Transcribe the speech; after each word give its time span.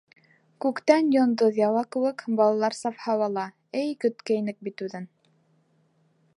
Күктән 0.63 1.11
йондоҙ 1.15 1.59
яуа 1.59 1.83
кеүек, 1.95 2.23
Балалар 2.41 2.77
саф 2.79 2.97
һауала 3.05 3.45
Эй, 3.83 3.95
көткәйнек 4.07 4.61
бит 4.69 4.85
үҙен! 4.89 5.07